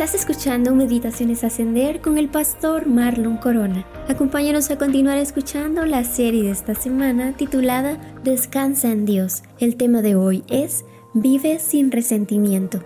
Estás 0.00 0.14
escuchando 0.14 0.74
Meditaciones 0.74 1.44
Ascender 1.44 2.00
con 2.00 2.16
el 2.16 2.30
pastor 2.30 2.86
Marlon 2.86 3.36
Corona. 3.36 3.84
Acompáñanos 4.08 4.70
a 4.70 4.78
continuar 4.78 5.18
escuchando 5.18 5.84
la 5.84 6.04
serie 6.04 6.44
de 6.44 6.52
esta 6.52 6.74
semana 6.74 7.36
titulada 7.36 7.98
Descansa 8.24 8.90
en 8.90 9.04
Dios. 9.04 9.42
El 9.58 9.76
tema 9.76 10.00
de 10.00 10.16
hoy 10.16 10.42
es 10.48 10.86
Vive 11.12 11.58
sin 11.58 11.92
resentimiento. 11.92 12.82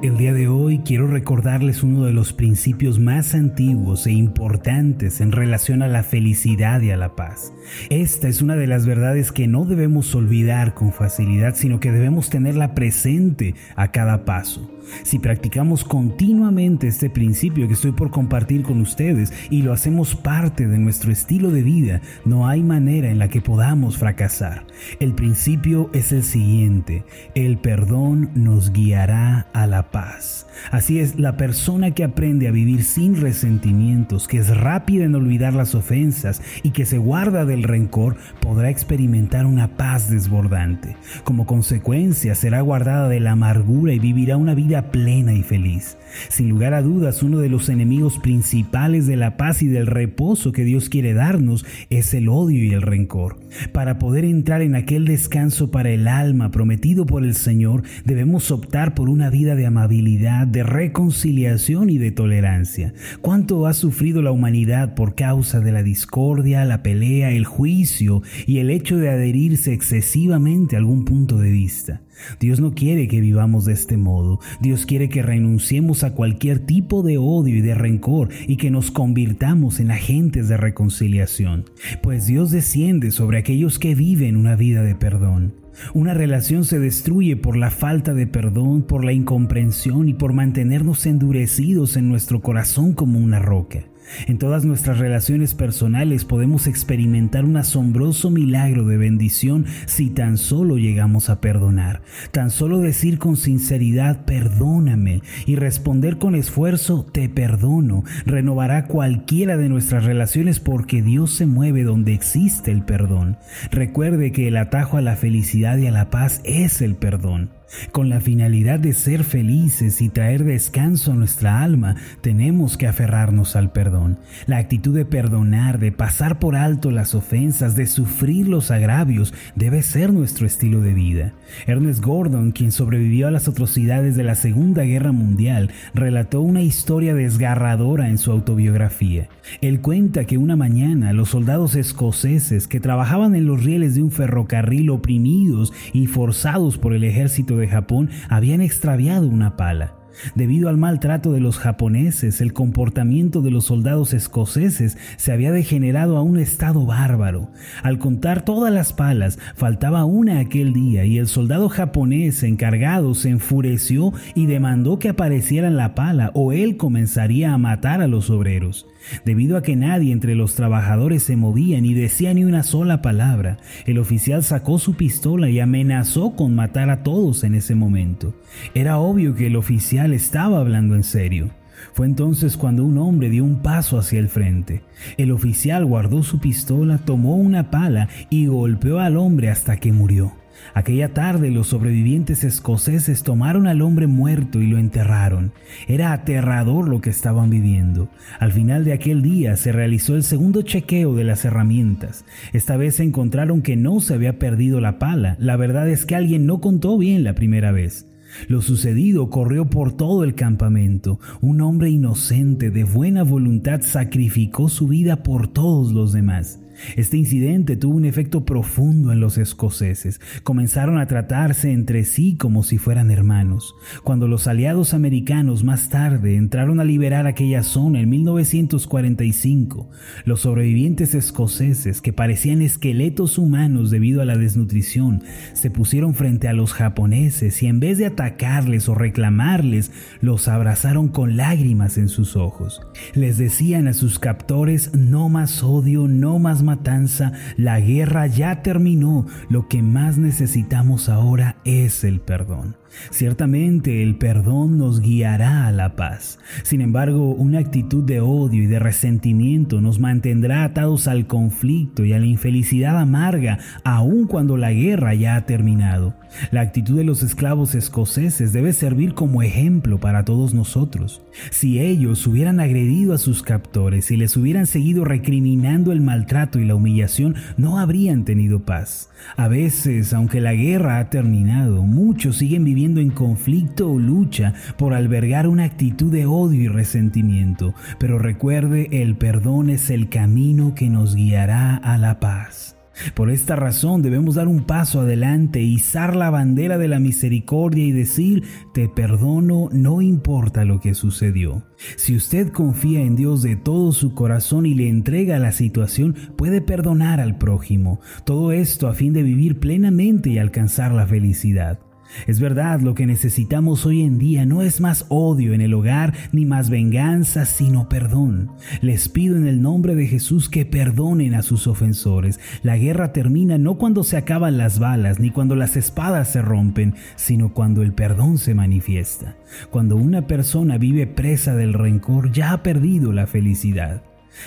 El 0.00 0.16
día 0.16 0.32
de 0.32 0.46
hoy 0.46 0.78
quiero 0.84 1.08
recordarles 1.08 1.82
uno 1.82 2.04
de 2.04 2.12
los 2.12 2.32
principios 2.32 3.00
más 3.00 3.34
antiguos 3.34 4.06
e 4.06 4.12
importantes 4.12 5.20
en 5.20 5.32
relación 5.32 5.82
a 5.82 5.88
la 5.88 6.04
felicidad 6.04 6.80
y 6.82 6.92
a 6.92 6.96
la 6.96 7.16
paz. 7.16 7.52
Esta 7.90 8.28
es 8.28 8.40
una 8.40 8.54
de 8.54 8.68
las 8.68 8.86
verdades 8.86 9.32
que 9.32 9.48
no 9.48 9.64
debemos 9.64 10.14
olvidar 10.14 10.74
con 10.74 10.92
facilidad, 10.92 11.56
sino 11.56 11.80
que 11.80 11.90
debemos 11.90 12.30
tenerla 12.30 12.76
presente 12.76 13.56
a 13.74 13.90
cada 13.90 14.24
paso. 14.24 14.70
Si 15.02 15.18
practicamos 15.18 15.84
continuamente 15.84 16.86
este 16.86 17.10
principio 17.10 17.66
que 17.66 17.74
estoy 17.74 17.92
por 17.92 18.10
compartir 18.10 18.62
con 18.62 18.80
ustedes 18.80 19.32
y 19.50 19.62
lo 19.62 19.72
hacemos 19.72 20.14
parte 20.14 20.66
de 20.66 20.78
nuestro 20.78 21.12
estilo 21.12 21.50
de 21.50 21.62
vida, 21.62 22.00
no 22.24 22.48
hay 22.48 22.62
manera 22.62 23.10
en 23.10 23.18
la 23.18 23.28
que 23.28 23.40
podamos 23.40 23.98
fracasar. 23.98 24.66
El 25.00 25.14
principio 25.14 25.90
es 25.92 26.12
el 26.12 26.22
siguiente, 26.22 27.04
el 27.34 27.58
perdón 27.58 28.30
nos 28.34 28.72
guiará 28.72 29.48
a 29.52 29.66
la 29.66 29.87
paz. 29.90 30.46
Así 30.70 30.98
es, 30.98 31.18
la 31.18 31.36
persona 31.36 31.92
que 31.92 32.04
aprende 32.04 32.48
a 32.48 32.50
vivir 32.50 32.82
sin 32.82 33.20
resentimientos, 33.20 34.28
que 34.28 34.38
es 34.38 34.56
rápida 34.56 35.04
en 35.04 35.14
olvidar 35.14 35.54
las 35.54 35.74
ofensas 35.74 36.42
y 36.62 36.70
que 36.70 36.84
se 36.84 36.98
guarda 36.98 37.44
del 37.44 37.62
rencor, 37.62 38.16
podrá 38.40 38.70
experimentar 38.70 39.46
una 39.46 39.76
paz 39.76 40.10
desbordante. 40.10 40.96
Como 41.24 41.46
consecuencia, 41.46 42.34
será 42.34 42.60
guardada 42.60 43.08
de 43.08 43.20
la 43.20 43.32
amargura 43.32 43.92
y 43.92 43.98
vivirá 43.98 44.36
una 44.36 44.54
vida 44.54 44.90
plena 44.90 45.32
y 45.34 45.42
feliz. 45.42 45.96
Sin 46.28 46.48
lugar 46.48 46.74
a 46.74 46.82
dudas, 46.82 47.22
uno 47.22 47.38
de 47.38 47.48
los 47.48 47.68
enemigos 47.68 48.18
principales 48.18 49.06
de 49.06 49.16
la 49.16 49.36
paz 49.36 49.62
y 49.62 49.68
del 49.68 49.86
reposo 49.86 50.52
que 50.52 50.64
Dios 50.64 50.88
quiere 50.88 51.14
darnos 51.14 51.66
es 51.90 52.14
el 52.14 52.28
odio 52.28 52.64
y 52.64 52.72
el 52.72 52.82
rencor. 52.82 53.38
Para 53.72 53.98
poder 53.98 54.24
entrar 54.24 54.62
en 54.62 54.74
aquel 54.74 55.04
descanso 55.04 55.70
para 55.70 55.90
el 55.90 56.08
alma 56.08 56.50
prometido 56.50 57.06
por 57.06 57.24
el 57.24 57.34
Señor, 57.34 57.82
debemos 58.04 58.50
optar 58.50 58.94
por 58.94 59.08
una 59.08 59.30
vida 59.30 59.54
de 59.54 59.66
de 59.86 60.62
reconciliación 60.64 61.90
y 61.90 61.98
de 61.98 62.10
tolerancia. 62.10 62.94
¿Cuánto 63.20 63.66
ha 63.66 63.74
sufrido 63.74 64.22
la 64.22 64.32
humanidad 64.32 64.94
por 64.94 65.14
causa 65.14 65.60
de 65.60 65.72
la 65.72 65.82
discordia, 65.82 66.64
la 66.64 66.82
pelea, 66.82 67.30
el 67.30 67.44
juicio 67.44 68.22
y 68.46 68.58
el 68.58 68.70
hecho 68.70 68.96
de 68.96 69.10
adherirse 69.10 69.72
excesivamente 69.72 70.74
a 70.74 70.78
algún 70.78 71.04
punto 71.04 71.38
de 71.38 71.50
vista? 71.50 72.00
Dios 72.40 72.58
no 72.58 72.74
quiere 72.74 73.06
que 73.06 73.20
vivamos 73.20 73.64
de 73.64 73.74
este 73.74 73.96
modo. 73.96 74.40
Dios 74.60 74.86
quiere 74.86 75.08
que 75.08 75.22
renunciemos 75.22 76.02
a 76.02 76.14
cualquier 76.14 76.58
tipo 76.58 77.02
de 77.02 77.18
odio 77.18 77.56
y 77.56 77.60
de 77.60 77.74
rencor 77.74 78.30
y 78.46 78.56
que 78.56 78.70
nos 78.70 78.90
convirtamos 78.90 79.78
en 79.78 79.90
agentes 79.90 80.48
de 80.48 80.56
reconciliación. 80.56 81.66
Pues 82.02 82.26
Dios 82.26 82.50
desciende 82.50 83.10
sobre 83.10 83.38
aquellos 83.38 83.78
que 83.78 83.94
viven 83.94 84.36
una 84.36 84.56
vida 84.56 84.82
de 84.82 84.94
perdón. 84.94 85.54
Una 85.94 86.14
relación 86.14 86.64
se 86.64 86.78
destruye 86.78 87.36
por 87.36 87.56
la 87.56 87.70
falta 87.70 88.14
de 88.14 88.26
perdón, 88.26 88.82
por 88.82 89.04
la 89.04 89.12
incomprensión 89.12 90.08
y 90.08 90.14
por 90.14 90.32
mantenernos 90.32 91.06
endurecidos 91.06 91.96
en 91.96 92.08
nuestro 92.08 92.40
corazón 92.40 92.92
como 92.92 93.18
una 93.18 93.38
roca. 93.38 93.84
En 94.26 94.38
todas 94.38 94.64
nuestras 94.64 94.98
relaciones 94.98 95.54
personales 95.54 96.24
podemos 96.24 96.66
experimentar 96.66 97.44
un 97.44 97.56
asombroso 97.56 98.30
milagro 98.30 98.84
de 98.86 98.96
bendición 98.96 99.66
si 99.86 100.10
tan 100.10 100.38
solo 100.38 100.76
llegamos 100.76 101.30
a 101.30 101.40
perdonar. 101.40 102.02
Tan 102.30 102.50
solo 102.50 102.78
decir 102.78 103.18
con 103.18 103.36
sinceridad, 103.36 104.24
perdóname, 104.24 105.22
y 105.46 105.56
responder 105.56 106.18
con 106.18 106.34
esfuerzo, 106.34 107.06
te 107.10 107.28
perdono, 107.28 108.04
renovará 108.26 108.86
cualquiera 108.86 109.56
de 109.56 109.68
nuestras 109.68 110.04
relaciones 110.04 110.60
porque 110.60 111.02
Dios 111.02 111.32
se 111.32 111.46
mueve 111.46 111.82
donde 111.82 112.14
existe 112.14 112.70
el 112.70 112.84
perdón. 112.84 113.38
Recuerde 113.70 114.32
que 114.32 114.48
el 114.48 114.56
atajo 114.56 114.96
a 114.96 115.02
la 115.02 115.16
felicidad 115.16 115.78
y 115.78 115.86
a 115.86 115.92
la 115.92 116.10
paz 116.10 116.40
es 116.44 116.82
el 116.82 116.96
perdón. 116.96 117.57
Con 117.92 118.08
la 118.08 118.20
finalidad 118.20 118.80
de 118.80 118.94
ser 118.94 119.24
felices 119.24 120.00
y 120.00 120.08
traer 120.08 120.44
descanso 120.44 121.12
a 121.12 121.14
nuestra 121.14 121.62
alma, 121.62 121.96
tenemos 122.20 122.76
que 122.76 122.86
aferrarnos 122.86 123.56
al 123.56 123.72
perdón. 123.72 124.18
La 124.46 124.56
actitud 124.56 124.94
de 124.94 125.04
perdonar, 125.04 125.78
de 125.78 125.92
pasar 125.92 126.38
por 126.38 126.56
alto 126.56 126.90
las 126.90 127.14
ofensas, 127.14 127.76
de 127.76 127.86
sufrir 127.86 128.48
los 128.48 128.70
agravios, 128.70 129.34
debe 129.54 129.82
ser 129.82 130.12
nuestro 130.12 130.46
estilo 130.46 130.80
de 130.80 130.94
vida. 130.94 131.32
Ernest 131.66 132.02
Gordon, 132.02 132.52
quien 132.52 132.72
sobrevivió 132.72 133.28
a 133.28 133.30
las 133.30 133.48
atrocidades 133.48 134.16
de 134.16 134.24
la 134.24 134.34
Segunda 134.34 134.84
Guerra 134.84 135.12
Mundial, 135.12 135.70
relató 135.94 136.40
una 136.40 136.62
historia 136.62 137.14
desgarradora 137.14 138.08
en 138.08 138.18
su 138.18 138.32
autobiografía. 138.32 139.28
Él 139.60 139.80
cuenta 139.80 140.24
que 140.24 140.38
una 140.38 140.56
mañana 140.56 141.12
los 141.12 141.30
soldados 141.30 141.74
escoceses 141.74 142.66
que 142.66 142.80
trabajaban 142.80 143.34
en 143.34 143.46
los 143.46 143.62
rieles 143.62 143.94
de 143.94 144.02
un 144.02 144.10
ferrocarril 144.10 144.90
oprimidos 144.90 145.72
y 145.92 146.06
forzados 146.06 146.78
por 146.78 146.94
el 146.94 147.04
ejército 147.04 147.57
de 147.58 147.68
Japón 147.68 148.10
habían 148.28 148.60
extraviado 148.60 149.26
una 149.26 149.56
pala. 149.56 149.97
Debido 150.34 150.68
al 150.68 150.76
maltrato 150.76 151.32
de 151.32 151.40
los 151.40 151.58
japoneses, 151.58 152.40
el 152.40 152.52
comportamiento 152.52 153.42
de 153.42 153.50
los 153.50 153.66
soldados 153.66 154.12
escoceses 154.12 154.98
se 155.16 155.32
había 155.32 155.52
degenerado 155.52 156.16
a 156.16 156.22
un 156.22 156.38
estado 156.38 156.86
bárbaro. 156.86 157.50
Al 157.82 157.98
contar 157.98 158.44
todas 158.44 158.72
las 158.72 158.92
palas, 158.92 159.38
faltaba 159.54 160.04
una 160.04 160.40
aquel 160.40 160.72
día 160.72 161.04
y 161.04 161.18
el 161.18 161.28
soldado 161.28 161.68
japonés 161.68 162.42
encargado 162.42 163.14
se 163.14 163.30
enfureció 163.30 164.12
y 164.34 164.46
demandó 164.46 164.98
que 164.98 165.08
apareciera 165.08 165.70
la 165.70 165.94
pala 165.94 166.30
o 166.34 166.52
él 166.52 166.76
comenzaría 166.76 167.52
a 167.52 167.58
matar 167.58 168.00
a 168.00 168.08
los 168.08 168.30
obreros. 168.30 168.86
Debido 169.24 169.56
a 169.56 169.62
que 169.62 169.76
nadie 169.76 170.12
entre 170.12 170.34
los 170.34 170.54
trabajadores 170.54 171.22
se 171.22 171.36
movía 171.36 171.80
ni 171.80 171.94
decía 171.94 172.34
ni 172.34 172.44
una 172.44 172.62
sola 172.62 173.00
palabra, 173.00 173.58
el 173.86 173.98
oficial 173.98 174.42
sacó 174.42 174.78
su 174.78 174.94
pistola 174.94 175.48
y 175.48 175.60
amenazó 175.60 176.34
con 176.34 176.54
matar 176.54 176.90
a 176.90 177.02
todos 177.02 177.44
en 177.44 177.54
ese 177.54 177.74
momento. 177.74 178.34
Era 178.74 178.98
obvio 178.98 179.34
que 179.34 179.46
el 179.46 179.56
oficial 179.56 180.07
estaba 180.12 180.58
hablando 180.58 180.94
en 180.94 181.04
serio. 181.04 181.50
Fue 181.92 182.06
entonces 182.06 182.56
cuando 182.56 182.84
un 182.84 182.98
hombre 182.98 183.30
dio 183.30 183.44
un 183.44 183.62
paso 183.62 183.98
hacia 183.98 184.18
el 184.18 184.28
frente. 184.28 184.82
El 185.16 185.30
oficial 185.30 185.84
guardó 185.84 186.22
su 186.22 186.40
pistola, 186.40 186.98
tomó 186.98 187.36
una 187.36 187.70
pala 187.70 188.08
y 188.30 188.46
golpeó 188.46 188.98
al 188.98 189.16
hombre 189.16 189.50
hasta 189.50 189.76
que 189.76 189.92
murió. 189.92 190.32
Aquella 190.74 191.14
tarde 191.14 191.50
los 191.50 191.68
sobrevivientes 191.68 192.44
escoceses 192.44 193.22
tomaron 193.22 193.66
al 193.66 193.80
hombre 193.80 194.06
muerto 194.06 194.60
y 194.60 194.66
lo 194.66 194.78
enterraron. 194.78 195.52
Era 195.86 196.12
aterrador 196.12 196.88
lo 196.88 197.00
que 197.00 197.10
estaban 197.10 197.50
viviendo. 197.50 198.08
Al 198.38 198.52
final 198.52 198.84
de 198.84 198.92
aquel 198.92 199.22
día 199.22 199.56
se 199.56 199.72
realizó 199.72 200.14
el 200.14 200.24
segundo 200.24 200.62
chequeo 200.62 201.14
de 201.14 201.24
las 201.24 201.44
herramientas. 201.44 202.24
Esta 202.52 202.76
vez 202.76 202.96
se 202.96 203.04
encontraron 203.04 203.62
que 203.62 203.76
no 203.76 204.00
se 204.00 204.14
había 204.14 204.38
perdido 204.38 204.80
la 204.80 204.98
pala. 204.98 205.36
La 205.38 205.56
verdad 205.56 205.88
es 205.88 206.04
que 206.04 206.16
alguien 206.16 206.46
no 206.46 206.60
contó 206.60 206.98
bien 206.98 207.24
la 207.24 207.34
primera 207.34 207.72
vez. 207.72 208.07
Lo 208.48 208.62
sucedido 208.62 209.30
corrió 209.30 209.70
por 209.70 209.92
todo 209.96 210.24
el 210.24 210.34
campamento. 210.34 211.18
Un 211.40 211.60
hombre 211.60 211.90
inocente 211.90 212.70
de 212.70 212.84
buena 212.84 213.22
voluntad 213.22 213.80
sacrificó 213.82 214.68
su 214.68 214.88
vida 214.88 215.22
por 215.22 215.48
todos 215.48 215.92
los 215.92 216.12
demás. 216.12 216.60
Este 216.96 217.16
incidente 217.16 217.76
tuvo 217.76 217.96
un 217.96 218.04
efecto 218.04 218.44
profundo 218.44 219.12
en 219.12 219.20
los 219.20 219.38
escoceses. 219.38 220.20
Comenzaron 220.42 220.98
a 220.98 221.06
tratarse 221.06 221.72
entre 221.72 222.04
sí 222.04 222.36
como 222.36 222.62
si 222.62 222.78
fueran 222.78 223.10
hermanos. 223.10 223.74
Cuando 224.04 224.28
los 224.28 224.46
aliados 224.46 224.94
americanos 224.94 225.64
más 225.64 225.88
tarde 225.88 226.36
entraron 226.36 226.80
a 226.80 226.84
liberar 226.84 227.26
aquella 227.26 227.62
zona 227.62 228.00
en 228.00 228.10
1945, 228.10 229.90
los 230.24 230.40
sobrevivientes 230.40 231.14
escoceses, 231.14 232.00
que 232.00 232.12
parecían 232.12 232.62
esqueletos 232.62 233.38
humanos 233.38 233.90
debido 233.90 234.22
a 234.22 234.24
la 234.24 234.36
desnutrición, 234.36 235.22
se 235.52 235.70
pusieron 235.70 236.14
frente 236.14 236.48
a 236.48 236.52
los 236.52 236.72
japoneses 236.72 237.62
y 237.62 237.66
en 237.66 237.80
vez 237.80 237.98
de 237.98 238.06
atacarles 238.06 238.88
o 238.88 238.94
reclamarles, 238.94 239.90
los 240.20 240.48
abrazaron 240.48 241.08
con 241.08 241.36
lágrimas 241.36 241.98
en 241.98 242.08
sus 242.08 242.36
ojos. 242.36 242.80
Les 243.14 243.38
decían 243.38 243.88
a 243.88 243.94
sus 243.94 244.18
captores, 244.18 244.94
no 244.94 245.28
más 245.28 245.62
odio, 245.62 246.08
no 246.08 246.38
más 246.38 246.62
matanza, 246.68 247.32
la 247.56 247.80
guerra 247.80 248.26
ya 248.26 248.62
terminó, 248.62 249.26
lo 249.48 249.68
que 249.68 249.82
más 249.82 250.18
necesitamos 250.18 251.08
ahora 251.08 251.56
es 251.64 252.04
el 252.04 252.20
perdón. 252.20 252.76
Ciertamente 253.10 254.02
el 254.02 254.16
perdón 254.16 254.78
nos 254.78 255.00
guiará 255.00 255.66
a 255.66 255.72
la 255.72 255.96
paz. 255.96 256.38
Sin 256.62 256.80
embargo, 256.80 257.34
una 257.34 257.58
actitud 257.58 258.04
de 258.04 258.20
odio 258.20 258.62
y 258.62 258.66
de 258.66 258.78
resentimiento 258.78 259.80
nos 259.80 259.98
mantendrá 259.98 260.64
atados 260.64 261.08
al 261.08 261.26
conflicto 261.26 262.04
y 262.04 262.12
a 262.12 262.18
la 262.18 262.26
infelicidad 262.26 262.98
amarga, 262.98 263.58
aun 263.84 264.26
cuando 264.26 264.56
la 264.56 264.72
guerra 264.72 265.14
ya 265.14 265.36
ha 265.36 265.46
terminado. 265.46 266.14
La 266.50 266.60
actitud 266.60 266.96
de 266.96 267.04
los 267.04 267.22
esclavos 267.22 267.74
escoceses 267.74 268.52
debe 268.52 268.72
servir 268.72 269.14
como 269.14 269.42
ejemplo 269.42 269.98
para 269.98 270.24
todos 270.24 270.54
nosotros. 270.54 271.22
Si 271.50 271.80
ellos 271.80 272.26
hubieran 272.26 272.60
agredido 272.60 273.14
a 273.14 273.18
sus 273.18 273.42
captores 273.42 274.10
y 274.10 274.16
les 274.16 274.36
hubieran 274.36 274.66
seguido 274.66 275.04
recriminando 275.04 275.92
el 275.92 276.00
maltrato 276.00 276.58
y 276.58 276.64
la 276.64 276.74
humillación, 276.74 277.36
no 277.56 277.78
habrían 277.78 278.24
tenido 278.24 278.60
paz. 278.60 279.10
A 279.36 279.48
veces, 279.48 280.12
aunque 280.12 280.40
la 280.40 280.54
guerra 280.54 280.98
ha 280.98 281.10
terminado, 281.10 281.82
muchos 281.82 282.36
siguen 282.36 282.64
viviendo 282.64 282.77
en 282.78 283.10
conflicto 283.10 283.90
o 283.90 283.98
lucha 283.98 284.54
por 284.76 284.94
albergar 284.94 285.48
una 285.48 285.64
actitud 285.64 286.12
de 286.12 286.26
odio 286.26 286.62
y 286.62 286.68
resentimiento, 286.68 287.74
pero 287.98 288.18
recuerde, 288.18 288.88
el 289.02 289.16
perdón 289.16 289.70
es 289.70 289.90
el 289.90 290.08
camino 290.08 290.74
que 290.74 290.88
nos 290.88 291.14
guiará 291.16 291.76
a 291.76 291.98
la 291.98 292.20
paz. 292.20 292.76
Por 293.14 293.30
esta 293.30 293.56
razón 293.56 294.02
debemos 294.02 294.34
dar 294.34 294.48
un 294.48 294.64
paso 294.64 295.00
adelante, 295.00 295.62
izar 295.62 296.16
la 296.16 296.30
bandera 296.30 296.78
de 296.78 296.88
la 296.88 296.98
misericordia 296.98 297.84
y 297.84 297.92
decir, 297.92 298.44
te 298.74 298.88
perdono, 298.88 299.68
no 299.72 300.02
importa 300.02 300.64
lo 300.64 300.80
que 300.80 300.94
sucedió. 300.94 301.64
Si 301.96 302.16
usted 302.16 302.50
confía 302.50 303.00
en 303.00 303.16
Dios 303.16 303.42
de 303.42 303.56
todo 303.56 303.92
su 303.92 304.14
corazón 304.14 304.66
y 304.66 304.74
le 304.74 304.88
entrega 304.88 305.38
la 305.38 305.52
situación, 305.52 306.16
puede 306.36 306.60
perdonar 306.60 307.20
al 307.20 307.38
prójimo. 307.38 308.00
Todo 308.24 308.52
esto 308.52 308.88
a 308.88 308.94
fin 308.94 309.12
de 309.12 309.22
vivir 309.22 309.60
plenamente 309.60 310.30
y 310.30 310.38
alcanzar 310.38 310.92
la 310.92 311.06
felicidad. 311.06 311.78
Es 312.26 312.40
verdad, 312.40 312.80
lo 312.80 312.94
que 312.94 313.06
necesitamos 313.06 313.86
hoy 313.86 314.02
en 314.02 314.18
día 314.18 314.46
no 314.46 314.62
es 314.62 314.80
más 314.80 315.06
odio 315.08 315.54
en 315.54 315.60
el 315.60 315.74
hogar 315.74 316.14
ni 316.32 316.46
más 316.46 316.70
venganza, 316.70 317.44
sino 317.44 317.88
perdón. 317.88 318.50
Les 318.80 319.08
pido 319.08 319.36
en 319.36 319.46
el 319.46 319.62
nombre 319.62 319.94
de 319.94 320.06
Jesús 320.06 320.48
que 320.48 320.66
perdonen 320.66 321.34
a 321.34 321.42
sus 321.42 321.66
ofensores. 321.66 322.40
La 322.62 322.76
guerra 322.76 323.12
termina 323.12 323.58
no 323.58 323.76
cuando 323.76 324.04
se 324.04 324.16
acaban 324.16 324.58
las 324.58 324.78
balas 324.78 325.20
ni 325.20 325.30
cuando 325.30 325.54
las 325.54 325.76
espadas 325.76 326.32
se 326.32 326.42
rompen, 326.42 326.94
sino 327.16 327.52
cuando 327.52 327.82
el 327.82 327.92
perdón 327.92 328.38
se 328.38 328.54
manifiesta. 328.54 329.36
Cuando 329.70 329.96
una 329.96 330.26
persona 330.26 330.78
vive 330.78 331.06
presa 331.06 331.54
del 331.54 331.74
rencor 331.74 332.32
ya 332.32 332.52
ha 332.52 332.62
perdido 332.62 333.12
la 333.12 333.26
felicidad. 333.26 334.02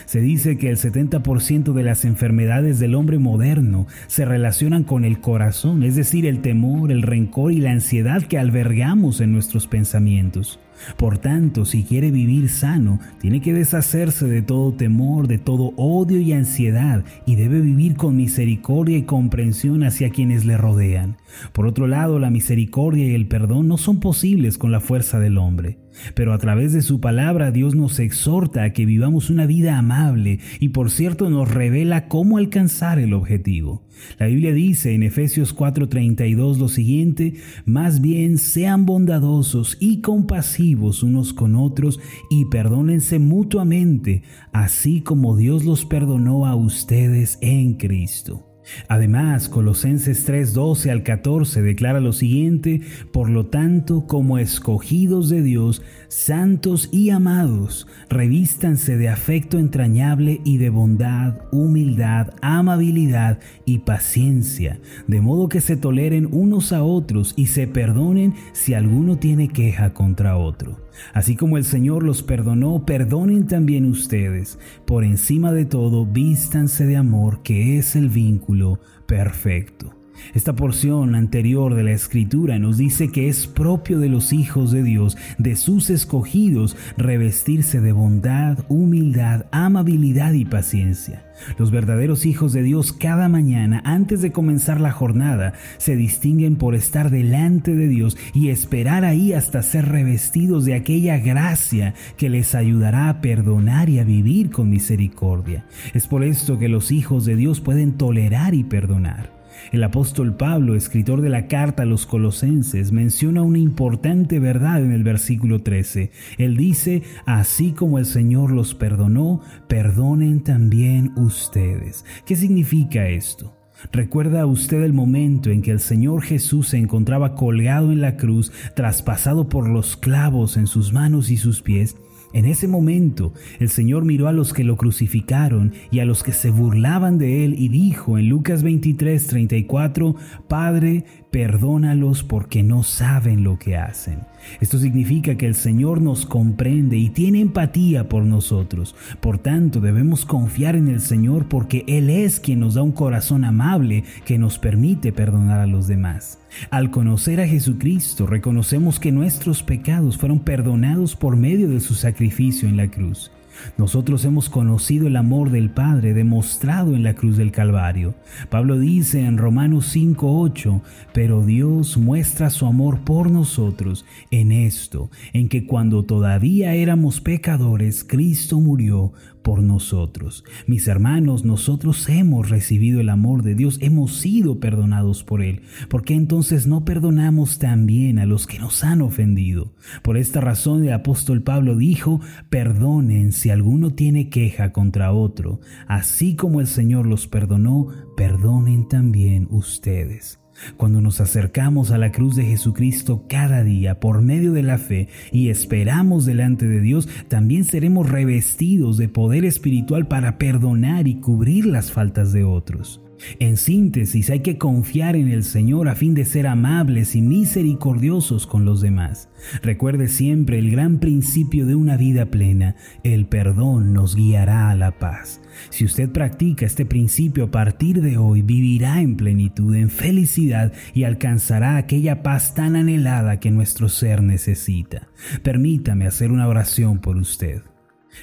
Se 0.06 0.22
dice 0.22 0.58
que 0.58 0.70
el 0.70 0.78
70% 0.78 1.74
de 1.74 1.84
las 1.84 2.06
enfermedades 2.06 2.80
del 2.80 2.96
hombre 2.96 3.20
moderno 3.20 3.88
se 4.08 4.26
relacionan 4.26 4.84
con 4.84 5.06
el 5.06 5.20
corazón, 5.20 5.84
es 5.84 5.96
decir, 5.96 6.26
el 6.26 6.42
temor, 6.42 6.92
el 6.92 7.02
rencor 7.02 7.52
y 7.52 7.60
la 7.60 7.72
ansiedad 7.72 8.24
que 8.24 8.38
albergamos 8.38 9.22
en 9.22 9.32
nuestros 9.32 9.68
pensamientos. 9.68 10.60
Por 10.98 11.18
tanto, 11.18 11.66
si 11.66 11.84
quiere 11.84 12.12
vivir 12.12 12.50
sano, 12.50 13.00
tiene 13.20 13.42
que 13.42 13.54
deshacerse 13.54 14.28
de 14.28 14.42
todo 14.42 14.74
temor, 14.74 15.28
de 15.28 15.38
todo 15.38 15.74
odio 15.76 16.20
y 16.20 16.34
ansiedad, 16.34 17.04
y 17.26 17.36
debe 17.36 17.62
vivir 17.62 17.96
con 17.96 18.16
misericordia 18.16 18.98
y 18.98 19.04
comprensión 19.04 19.84
hacia 19.84 20.10
quienes 20.10 20.46
le 20.46 20.58
rodean. 20.58 21.18
Por 21.54 21.68
otro 21.68 21.88
lado, 21.88 22.20
la 22.20 22.30
misericordia 22.30 23.06
y 23.06 23.16
el 23.16 23.28
perdón 23.28 23.68
no 23.68 23.78
son 23.78 24.00
posibles 24.00 24.58
con 24.58 24.72
la 24.72 24.80
fuerza 24.80 25.20
del 25.20 25.38
hombre. 25.38 25.78
Pero 26.16 26.34
a 26.34 26.38
través 26.38 26.74
de 26.74 26.82
su 26.82 27.00
palabra 27.00 27.52
Dios 27.52 27.76
nos 27.76 28.00
exhorta 28.00 28.64
a 28.64 28.74
que 28.74 28.86
vivamos 28.86 29.30
una 29.30 29.46
vida 29.46 29.78
amable 29.78 30.40
y 30.60 30.70
por 30.70 30.92
cierto 30.92 31.30
nos 31.30 31.52
revela 31.52 32.08
cómo 32.08 32.38
alcanzar 32.38 33.00
el 33.00 33.14
objetivo. 33.14 33.84
La 34.20 34.28
Biblia 34.28 34.54
dice 34.54 34.94
en 34.94 35.04
Efesios 35.04 35.56
4:32 35.56 36.58
lo 36.58 36.70
siguiente, 36.70 37.36
más 37.66 38.02
bien 38.02 38.38
sean 38.38 38.86
bondadosos 38.86 39.78
y 39.80 40.02
compasivos 40.02 41.04
unos 41.04 41.34
con 41.34 41.56
otros 41.56 42.00
y 42.30 42.46
perdónense 42.46 43.20
mutuamente, 43.20 44.24
así 44.52 45.02
como 45.02 45.36
Dios 45.38 45.66
los 45.66 45.86
perdonó 45.86 46.46
a 46.46 46.56
ustedes 46.56 47.38
en 47.42 47.76
Cristo. 47.76 48.51
Además, 48.88 49.50
Colosenses 49.50 50.24
3, 50.24 50.54
12 50.54 50.92
al 50.92 51.04
14 51.04 51.62
declara 51.62 52.00
lo 52.00 52.14
siguiente, 52.14 52.82
por 53.12 53.30
lo 53.30 53.48
tanto, 53.48 54.08
como 54.08 54.38
escogidos 54.38 55.30
de 55.30 55.42
Dios, 55.42 55.82
santos 56.08 56.90
y 56.92 57.10
amados, 57.10 57.88
revístanse 58.10 58.98
de 58.98 59.10
afecto 59.10 59.58
entrañable 59.58 60.42
y 60.44 60.58
de 60.58 60.70
bondad, 60.70 61.38
humildad, 61.52 62.34
amabilidad 62.42 63.40
y 63.66 63.80
paciencia, 63.80 64.80
de 65.08 65.22
modo 65.22 65.50
que 65.50 65.62
se 65.62 65.78
toleren 65.78 66.28
unos 66.32 66.72
a 66.72 66.84
otros 66.84 67.34
y 67.36 67.48
se 67.48 67.68
perdonen 67.68 68.36
si 68.54 68.74
alguno 68.74 69.18
tiene 69.18 69.50
queja 69.50 69.94
contra 69.94 70.38
otro. 70.38 70.91
Así 71.14 71.36
como 71.36 71.58
el 71.58 71.66
Señor 71.66 72.04
los 72.04 72.24
perdonó, 72.24 72.86
perdonen 72.86 73.48
también 73.48 73.86
ustedes. 73.86 74.60
Por 74.86 75.04
encima 75.04 75.52
de 75.52 75.66
todo, 75.66 76.06
vístanse 76.06 76.86
de 76.86 76.98
amor, 76.98 77.44
que 77.44 77.78
es 77.78 77.96
el 77.96 78.10
vínculo 78.10 78.80
perfecto. 79.06 80.01
Esta 80.34 80.56
porción 80.56 81.16
anterior 81.16 81.76
de 81.76 81.84
la 81.84 81.92
escritura 81.92 82.60
nos 82.60 82.78
dice 82.78 83.10
que 83.10 83.28
es 83.28 83.48
propio 83.48 84.00
de 84.00 84.10
los 84.10 84.34
hijos 84.34 84.72
de 84.72 84.84
Dios, 84.84 85.18
de 85.38 85.56
sus 85.56 85.90
escogidos, 85.90 86.78
revestirse 86.98 87.82
de 87.82 87.92
bondad, 87.92 88.60
humildad, 88.70 89.46
amabilidad 89.52 90.34
y 90.34 90.46
paciencia. 90.46 91.24
Los 91.58 91.72
verdaderos 91.72 92.26
hijos 92.26 92.54
de 92.54 92.64
Dios 92.64 92.94
cada 92.94 93.28
mañana, 93.28 93.82
antes 93.84 94.22
de 94.22 94.32
comenzar 94.32 94.80
la 94.80 94.92
jornada, 94.92 95.54
se 95.78 95.96
distinguen 95.96 96.56
por 96.56 96.76
estar 96.76 97.10
delante 97.10 97.74
de 97.74 97.88
Dios 97.88 98.18
y 98.34 98.50
esperar 98.50 99.06
ahí 99.06 99.34
hasta 99.34 99.64
ser 99.64 99.90
revestidos 99.90 100.66
de 100.66 100.76
aquella 100.76 101.18
gracia 101.18 101.94
que 102.18 102.30
les 102.30 102.56
ayudará 102.56 103.10
a 103.10 103.22
perdonar 103.22 103.90
y 103.90 104.00
a 104.00 104.04
vivir 104.04 104.52
con 104.52 104.70
misericordia. 104.70 105.66
Es 105.94 106.08
por 106.08 106.24
esto 106.24 106.60
que 106.60 106.70
los 106.70 106.92
hijos 106.92 107.26
de 107.26 107.36
Dios 107.36 107.60
pueden 107.60 107.94
tolerar 107.94 108.54
y 108.54 108.64
perdonar. 108.64 109.41
El 109.72 109.84
apóstol 109.84 110.36
Pablo, 110.36 110.76
escritor 110.76 111.22
de 111.22 111.30
la 111.30 111.48
carta 111.48 111.84
a 111.84 111.86
los 111.86 112.06
colosenses, 112.06 112.92
menciona 112.92 113.42
una 113.42 113.60
importante 113.60 114.40
verdad 114.40 114.84
en 114.84 114.92
el 114.92 115.04
versículo 115.04 115.62
13. 115.62 116.12
Él 116.38 116.58
dice, 116.58 117.04
así 117.26 117.72
como 117.72 117.98
el 117.98 118.06
Señor 118.06 118.52
los 118.52 118.74
perdonó, 118.74 119.42
perdonen 119.68 120.44
también 120.44 121.14
ustedes. 121.18 122.06
¿Qué 122.26 122.36
significa 122.36 123.08
esto? 123.08 123.56
¿Recuerda 123.92 124.46
usted 124.46 124.84
el 124.84 124.94
momento 124.94 125.50
en 125.50 125.62
que 125.62 125.72
el 125.72 125.80
Señor 125.80 126.22
Jesús 126.22 126.70
se 126.70 126.78
encontraba 126.78 127.36
colgado 127.36 127.92
en 127.92 128.02
la 128.02 128.16
cruz, 128.16 128.52
traspasado 128.76 129.50
por 129.50 129.68
los 129.68 129.98
clavos 129.98 130.58
en 130.58 130.68
sus 130.68 130.94
manos 130.94 131.32
y 131.32 131.38
sus 131.38 131.62
pies? 131.62 131.96
En 132.34 132.46
ese 132.46 132.68
momento 132.68 133.34
el 133.60 133.70
Señor 133.70 134.06
miró 134.06 134.28
a 134.28 134.34
los 134.34 134.54
que 134.54 134.64
lo 134.64 134.78
crucificaron 134.78 135.74
y 135.92 136.00
a 136.00 136.06
los 136.06 136.24
que 136.24 136.32
se 136.32 136.50
burlaban 136.50 137.18
de 137.18 137.46
él 137.46 137.56
y 137.58 137.70
dijo 137.70 138.18
en 138.18 138.30
Lucas 138.30 138.64
23, 138.64 139.28
34, 139.28 140.16
Padre, 140.48 141.06
perdónalos 141.32 142.24
porque 142.24 142.62
no 142.62 142.84
saben 142.84 143.44
lo 143.44 143.58
que 143.58 143.78
hacen. 143.78 144.20
Esto 144.60 144.78
significa 144.78 145.36
que 145.36 145.48
el 145.48 145.56
Señor 145.56 146.02
nos 146.02 146.26
comprende 146.26 146.98
y 146.98 147.10
tiene 147.10 147.40
empatía 147.40 148.10
por 148.10 148.24
nosotros. 148.24 148.96
Por 149.22 149.40
tanto, 149.40 149.80
debemos 149.80 150.26
confiar 150.26 150.76
en 150.76 150.90
el 150.90 151.00
Señor 151.00 151.48
porque 151.48 151.86
Él 151.88 152.10
es 152.10 152.40
quien 152.40 152.60
nos 152.60 152.74
da 152.74 152.82
un 152.82 152.92
corazón 152.92 153.46
amable 153.46 154.04
que 154.26 154.38
nos 154.38 154.60
permite 154.60 155.14
perdonar 155.14 155.62
a 155.62 155.68
los 155.68 155.88
demás. 155.88 156.40
Al 156.70 156.92
conocer 156.92 157.40
a 157.40 157.48
Jesucristo, 157.48 158.28
reconocemos 158.28 159.00
que 159.00 159.12
nuestros 159.12 159.64
pecados 159.64 160.18
fueron 160.18 160.40
perdonados 160.40 161.16
por 161.16 161.38
medio 161.38 161.70
de 161.70 161.80
su 161.80 161.96
sacrificio 161.96 162.68
en 162.68 162.78
la 162.78 162.90
cruz. 162.90 163.32
Nosotros 163.78 164.26
hemos 164.26 164.50
conocido 164.50 165.08
el 165.08 165.16
amor 165.16 165.52
del 165.52 165.70
Padre 165.70 166.14
demostrado 166.14 166.96
en 166.96 167.04
la 167.04 167.16
cruz 167.16 167.38
del 167.38 167.52
Calvario. 167.52 168.16
Pablo 168.50 168.80
dice 168.80 169.26
en 169.26 169.38
Romanos 169.38 169.88
5:8, 169.96 170.82
pero 171.14 171.46
Dios 171.46 171.98
muestra 171.98 172.50
su 172.50 172.66
amor 172.66 173.00
por 173.00 173.32
nosotros 173.32 174.06
en 174.32 174.52
esto, 174.52 175.10
en 175.34 175.50
que 175.50 175.66
cuando 175.66 176.04
todavía 176.04 176.74
éramos 176.76 177.22
pecadores, 177.22 178.04
Cristo 178.04 178.60
murió 178.60 179.14
por 179.42 179.64
nosotros. 179.64 180.44
Mis 180.68 180.88
hermanos, 180.88 181.46
nosotros 181.46 182.08
hemos 182.10 182.50
recibido 182.50 183.00
el 183.00 183.10
amor 183.10 183.44
de 183.44 183.56
Dios, 183.56 183.78
hemos 183.82 184.18
sido 184.18 184.60
perdonados 184.60 185.24
por 185.24 185.42
Él. 185.42 185.62
¿Por 185.90 186.04
qué 186.04 186.16
entonces 186.16 186.68
no 186.68 186.86
perdonamos 186.86 187.60
también 187.60 188.20
a 188.20 188.26
los 188.26 188.48
que 188.48 188.60
nos 188.60 188.84
han 188.84 189.02
ofendido? 189.02 189.74
Por 190.04 190.18
esta 190.18 190.42
razón 190.42 190.84
el 190.84 190.94
apóstol 190.94 191.44
Pablo 191.44 191.76
dijo, 191.76 192.22
perdonen 192.50 193.32
si 193.32 193.50
alguno 193.50 193.92
tiene 193.94 194.30
queja 194.30 194.72
contra 194.72 195.14
otro, 195.14 195.62
así 195.88 196.36
como 196.36 196.62
el 196.62 196.68
Señor 196.68 197.08
los 197.08 197.28
perdonó, 197.28 197.88
perdonen 198.16 198.88
también 198.88 199.48
ustedes. 199.50 200.41
Cuando 200.78 201.02
nos 201.02 201.22
acercamos 201.22 201.92
a 201.92 201.98
la 201.98 202.12
cruz 202.12 202.36
de 202.36 202.46
Jesucristo 202.46 203.26
cada 203.28 203.64
día 203.64 204.00
por 204.00 204.22
medio 204.22 204.54
de 204.54 204.64
la 204.64 204.78
fe 204.78 205.08
y 205.32 205.50
esperamos 205.50 206.26
delante 206.26 206.68
de 206.68 206.82
Dios, 206.82 207.08
también 207.28 207.66
seremos 207.66 208.10
revestidos 208.10 208.98
de 208.98 209.10
poder 209.10 209.46
espiritual 209.46 210.08
para 210.08 210.38
perdonar 210.38 211.08
y 211.08 211.16
cubrir 211.16 211.66
las 211.66 211.92
faltas 211.92 212.32
de 212.34 212.44
otros. 212.44 213.02
En 213.40 213.58
síntesis, 213.58 214.30
hay 214.30 214.42
que 214.42 214.58
confiar 214.58 215.16
en 215.16 215.30
el 215.30 215.44
Señor 215.44 215.90
a 215.90 215.96
fin 215.96 216.14
de 216.14 216.26
ser 216.26 216.48
amables 216.48 217.16
y 217.16 217.22
misericordiosos 217.22 218.48
con 218.48 218.66
los 218.66 218.82
demás. 218.82 219.30
Recuerde 219.62 220.08
siempre 220.08 220.60
el 220.60 220.72
gran 220.72 221.00
principio 221.00 221.66
de 221.66 221.76
una 221.76 221.98
vida 221.98 222.28
plena, 222.28 222.76
el 223.04 223.26
perdón 223.26 223.94
nos 223.94 224.16
guiará 224.16 224.70
a 224.70 224.76
la 224.76 225.00
paz. 225.00 225.42
Si 225.70 225.86
usted 225.86 226.10
practica 226.10 226.66
este 226.66 226.86
principio 226.86 227.46
a 227.46 227.52
partir 227.52 228.02
de 228.02 228.18
hoy, 228.18 228.42
vivirá 228.42 229.02
en 229.02 229.16
plenitud, 229.16 229.76
en 229.76 229.90
felicidad 229.90 230.74
y 230.94 231.04
alcanzará 231.04 231.78
aquella 231.78 232.24
paz 232.24 232.54
tan 232.54 232.76
anhelada 232.76 233.40
que 233.40 233.52
nuestro 233.52 233.90
ser 233.90 234.22
necesita. 234.22 235.10
Permítame 235.44 236.08
hacer 236.08 236.32
una 236.32 236.48
oración 236.48 237.00
por 237.00 237.18
usted. 237.18 237.62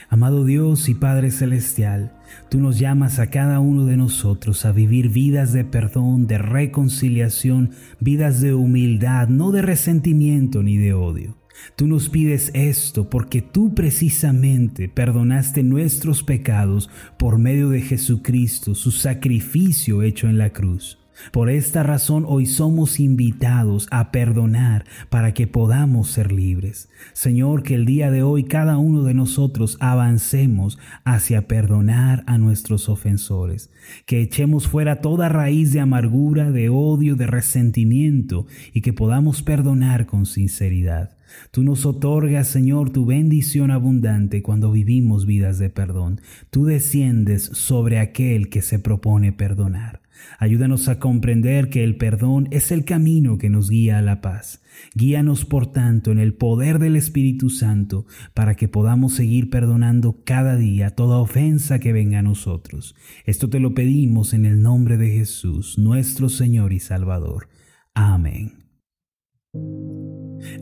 Amado 0.08 0.44
Dios 0.44 0.88
y 0.88 0.94
Padre 0.94 1.30
Celestial, 1.30 2.12
tú 2.48 2.60
nos 2.60 2.78
llamas 2.78 3.18
a 3.18 3.30
cada 3.30 3.60
uno 3.60 3.84
de 3.86 3.96
nosotros 3.96 4.64
a 4.64 4.72
vivir 4.72 5.08
vidas 5.08 5.52
de 5.52 5.64
perdón, 5.64 6.26
de 6.26 6.38
reconciliación, 6.38 7.70
vidas 8.00 8.40
de 8.40 8.54
humildad, 8.54 9.28
no 9.28 9.50
de 9.50 9.62
resentimiento 9.62 10.62
ni 10.62 10.76
de 10.76 10.94
odio. 10.94 11.36
Tú 11.76 11.86
nos 11.86 12.08
pides 12.08 12.50
esto 12.54 13.10
porque 13.10 13.42
tú 13.42 13.74
precisamente 13.74 14.88
perdonaste 14.88 15.62
nuestros 15.62 16.22
pecados 16.22 16.88
por 17.18 17.38
medio 17.38 17.68
de 17.68 17.80
Jesucristo, 17.82 18.74
su 18.74 18.90
sacrificio 18.90 20.02
hecho 20.02 20.28
en 20.28 20.38
la 20.38 20.50
cruz. 20.50 20.98
Por 21.32 21.50
esta 21.50 21.82
razón 21.82 22.24
hoy 22.26 22.46
somos 22.46 23.00
invitados 23.00 23.86
a 23.90 24.10
perdonar 24.10 24.84
para 25.10 25.34
que 25.34 25.46
podamos 25.46 26.10
ser 26.10 26.32
libres. 26.32 26.88
Señor, 27.12 27.62
que 27.62 27.74
el 27.74 27.86
día 27.86 28.10
de 28.10 28.22
hoy 28.22 28.44
cada 28.44 28.78
uno 28.78 29.02
de 29.02 29.14
nosotros 29.14 29.76
avancemos 29.80 30.78
hacia 31.04 31.48
perdonar 31.48 32.24
a 32.26 32.38
nuestros 32.38 32.88
ofensores, 32.88 33.70
que 34.06 34.20
echemos 34.20 34.68
fuera 34.68 35.00
toda 35.00 35.28
raíz 35.28 35.72
de 35.72 35.80
amargura, 35.80 36.50
de 36.50 36.68
odio, 36.68 37.16
de 37.16 37.26
resentimiento 37.26 38.46
y 38.72 38.80
que 38.80 38.92
podamos 38.92 39.42
perdonar 39.42 40.06
con 40.06 40.26
sinceridad. 40.26 41.18
Tú 41.50 41.62
nos 41.62 41.84
otorgas, 41.86 42.48
Señor, 42.48 42.90
tu 42.90 43.04
bendición 43.06 43.70
abundante 43.70 44.42
cuando 44.42 44.72
vivimos 44.72 45.26
vidas 45.26 45.58
de 45.58 45.70
perdón. 45.70 46.20
Tú 46.50 46.64
desciendes 46.64 47.42
sobre 47.44 47.98
aquel 47.98 48.48
que 48.48 48.62
se 48.62 48.78
propone 48.78 49.32
perdonar. 49.32 50.00
Ayúdanos 50.38 50.88
a 50.88 50.98
comprender 50.98 51.68
que 51.68 51.84
el 51.84 51.96
perdón 51.96 52.48
es 52.50 52.70
el 52.70 52.84
camino 52.84 53.38
que 53.38 53.50
nos 53.50 53.70
guía 53.70 53.98
a 53.98 54.02
la 54.02 54.20
paz. 54.20 54.62
Guíanos, 54.94 55.44
por 55.44 55.72
tanto, 55.72 56.12
en 56.12 56.18
el 56.18 56.34
poder 56.34 56.78
del 56.78 56.96
Espíritu 56.96 57.50
Santo 57.50 58.06
para 58.34 58.54
que 58.54 58.68
podamos 58.68 59.14
seguir 59.14 59.50
perdonando 59.50 60.22
cada 60.24 60.56
día 60.56 60.90
toda 60.90 61.18
ofensa 61.18 61.78
que 61.78 61.92
venga 61.92 62.20
a 62.20 62.22
nosotros. 62.22 62.94
Esto 63.24 63.48
te 63.50 63.60
lo 63.60 63.74
pedimos 63.74 64.34
en 64.34 64.44
el 64.44 64.62
nombre 64.62 64.96
de 64.96 65.10
Jesús, 65.10 65.78
nuestro 65.78 66.28
Señor 66.28 66.72
y 66.72 66.80
Salvador. 66.80 67.48
Amén. 67.94 68.64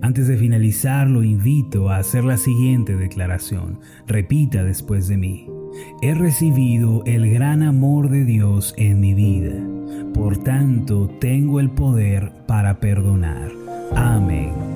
Antes 0.00 0.28
de 0.28 0.36
finalizar, 0.36 1.08
lo 1.08 1.22
invito 1.22 1.90
a 1.90 1.98
hacer 1.98 2.24
la 2.24 2.36
siguiente 2.36 2.96
declaración. 2.96 3.80
Repita 4.06 4.64
después 4.64 5.08
de 5.08 5.16
mí. 5.16 5.55
He 6.02 6.14
recibido 6.14 7.02
el 7.06 7.30
gran 7.30 7.62
amor 7.62 8.10
de 8.10 8.24
Dios 8.24 8.74
en 8.76 9.00
mi 9.00 9.14
vida. 9.14 9.54
Por 10.14 10.38
tanto, 10.38 11.08
tengo 11.20 11.60
el 11.60 11.70
poder 11.70 12.32
para 12.46 12.80
perdonar. 12.80 13.50
Amén. 13.94 14.75